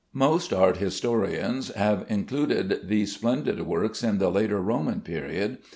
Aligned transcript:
Most 0.13 0.51
art 0.51 0.77
historians 0.77 1.67
have 1.75 2.07
included 2.09 2.79
these 2.87 3.13
splendid 3.13 3.61
works 3.67 4.01
in 4.01 4.17
the 4.17 4.31
later 4.31 4.59
Roman 4.59 5.01
period. 5.01 5.59